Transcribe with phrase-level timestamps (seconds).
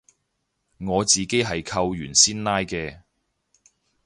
[0.79, 3.01] 我自己係扣完先拉嘅